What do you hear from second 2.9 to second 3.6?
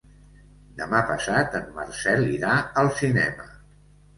cinema.